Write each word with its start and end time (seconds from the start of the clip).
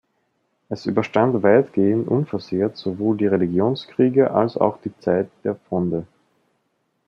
Es 0.67 0.87
überstand 0.87 1.43
weitgehend 1.43 2.07
unversehrt 2.07 2.75
sowohl 2.75 3.17
die 3.17 3.27
Religionskriege 3.27 4.31
als 4.31 4.57
auch 4.57 4.81
die 4.81 4.97
Zeit 4.97 5.29
der 5.43 5.53
Fronde. 5.55 6.07